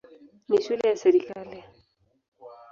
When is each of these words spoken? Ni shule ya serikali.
Ni 0.49 0.61
shule 0.61 0.89
ya 0.89 0.97
serikali. 0.97 1.63